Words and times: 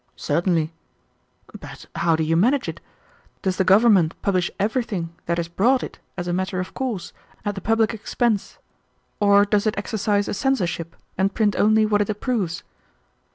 "Certainly." 0.15 0.71
"But 1.59 1.85
how 1.93 2.15
do 2.15 2.23
you 2.23 2.35
manage 2.35 2.67
it? 2.67 2.81
Does 3.43 3.57
the 3.57 3.63
government 3.63 4.19
publish 4.23 4.49
everything 4.59 5.13
that 5.27 5.37
is 5.37 5.47
brought 5.47 5.83
it 5.83 5.99
as 6.17 6.27
a 6.27 6.33
matter 6.33 6.59
of 6.59 6.73
course, 6.73 7.13
at 7.45 7.53
the 7.53 7.61
public 7.61 7.93
expense, 7.93 8.57
or 9.19 9.45
does 9.45 9.67
it 9.67 9.77
exercise 9.77 10.27
a 10.27 10.33
censorship 10.33 10.95
and 11.19 11.35
print 11.35 11.55
only 11.55 11.85
what 11.85 12.01
it 12.01 12.09
approves?" 12.09 12.63